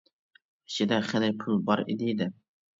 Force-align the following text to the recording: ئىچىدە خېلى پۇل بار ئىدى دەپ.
ئىچىدە 0.71 0.99
خېلى 1.11 1.31
پۇل 1.45 1.63
بار 1.71 1.87
ئىدى 1.87 2.19
دەپ. 2.25 2.37